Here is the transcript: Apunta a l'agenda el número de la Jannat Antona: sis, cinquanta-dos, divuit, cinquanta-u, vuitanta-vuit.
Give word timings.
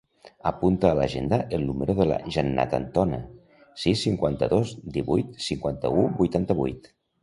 Apunta 0.51 0.87
a 0.91 0.95
l'agenda 0.99 1.37
el 1.57 1.65
número 1.67 1.97
de 1.99 2.07
la 2.13 2.17
Jannat 2.37 2.75
Antona: 2.79 3.21
sis, 3.85 4.09
cinquanta-dos, 4.09 4.75
divuit, 5.01 5.41
cinquanta-u, 5.53 6.13
vuitanta-vuit. 6.23 6.97